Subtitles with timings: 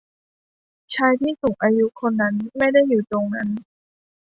[0.95, 3.49] ชายที่สูงอายุคนนั้นไม่ได้อยู่ตรงนั้น